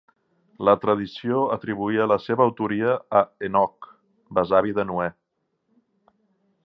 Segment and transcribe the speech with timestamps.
[0.67, 3.91] La tradició atribuïa la seva autoria a Henoc,
[4.39, 5.11] besavi de Noè.